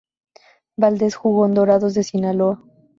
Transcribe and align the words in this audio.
Valdez 0.77 1.13
jugó 1.15 1.45
en 1.45 1.53
Dorados 1.53 1.93
de 1.93 2.01
Sinaloa. 2.01 2.59